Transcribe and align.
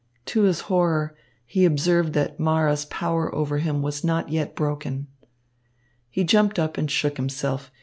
To 0.25 0.41
his 0.45 0.61
horror, 0.61 1.15
he 1.45 1.63
observed 1.63 2.13
that 2.13 2.39
Mara's 2.39 2.85
power 2.85 3.31
over 3.35 3.59
him 3.59 3.83
was 3.83 4.03
not 4.03 4.29
yet 4.29 4.55
broken. 4.55 5.05
He 6.09 6.23
jumped 6.23 6.57
up 6.57 6.75
and 6.75 6.89
shook 6.89 7.17
himself. 7.17 7.69